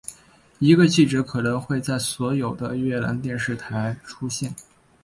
[0.57, 4.55] 一个记者可能会在所有的越南电视台出现。